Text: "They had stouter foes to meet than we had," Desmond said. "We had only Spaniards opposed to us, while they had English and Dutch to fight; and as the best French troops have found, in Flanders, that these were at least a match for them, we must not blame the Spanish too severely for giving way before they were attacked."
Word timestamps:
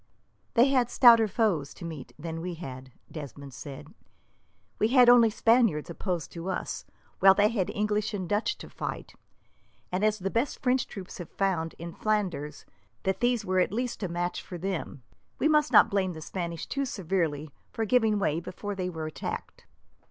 "They 0.55 0.69
had 0.69 0.89
stouter 0.89 1.27
foes 1.27 1.75
to 1.75 1.85
meet 1.85 2.11
than 2.17 2.41
we 2.41 2.55
had," 2.55 2.91
Desmond 3.11 3.53
said. 3.53 3.93
"We 4.79 4.87
had 4.87 5.09
only 5.09 5.29
Spaniards 5.29 5.91
opposed 5.91 6.31
to 6.31 6.49
us, 6.49 6.85
while 7.19 7.35
they 7.35 7.49
had 7.49 7.69
English 7.69 8.11
and 8.11 8.27
Dutch 8.27 8.57
to 8.57 8.67
fight; 8.71 9.13
and 9.91 10.03
as 10.03 10.17
the 10.17 10.31
best 10.31 10.59
French 10.63 10.87
troops 10.87 11.19
have 11.19 11.29
found, 11.29 11.75
in 11.77 11.93
Flanders, 11.93 12.65
that 13.03 13.19
these 13.19 13.45
were 13.45 13.59
at 13.59 13.71
least 13.71 14.01
a 14.01 14.07
match 14.09 14.41
for 14.41 14.57
them, 14.57 15.03
we 15.37 15.47
must 15.47 15.71
not 15.71 15.91
blame 15.91 16.13
the 16.13 16.21
Spanish 16.21 16.65
too 16.65 16.85
severely 16.85 17.51
for 17.71 17.85
giving 17.85 18.17
way 18.17 18.39
before 18.39 18.73
they 18.73 18.89
were 18.89 19.05
attacked." 19.05 19.67